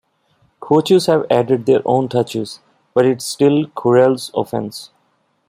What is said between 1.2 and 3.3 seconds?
added their own touches, but it's